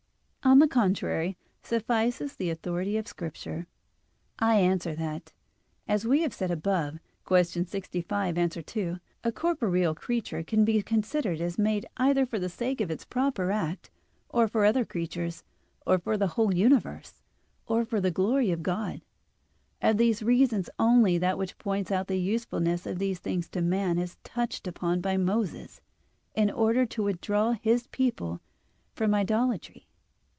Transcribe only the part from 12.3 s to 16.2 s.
the sake of its proper act, or for other creatures, or for